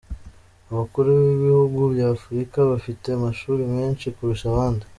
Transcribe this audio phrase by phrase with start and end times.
[0.71, 4.85] Abakuru b’Ibihugu bya Afurika bafite amashuri menshi kurusha abandi.